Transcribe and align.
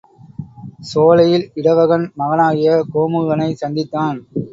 சோலையில் 0.91 1.45
இடவகன் 1.53 2.05
மகனாகிய 2.15 2.71
கோமுகனைச் 2.93 3.61
சந்தித்தான். 3.61 4.19